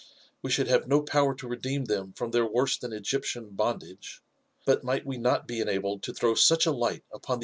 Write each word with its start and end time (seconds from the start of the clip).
We 0.41 0.49
should 0.49 0.67
have 0.67 0.87
no 0.87 1.03
power 1.03 1.35
to 1.35 1.47
redeem 1.47 1.85
them 1.85 2.13
from 2.13 2.31
their 2.31 2.43
worse 2.43 2.75
than 2.75 2.91
Egyptian 2.91 3.51
bondage; 3.51 4.23
but 4.65 4.83
might 4.83 5.05
we 5.05 5.19
not 5.19 5.47
be 5.47 5.59
enabled 5.59 6.01
to 6.01 6.11
throw 6.15 6.33
such 6.33 6.65
a 6.65 6.71
light 6.71 7.03
upon 7.13 7.37
the. 7.39 7.39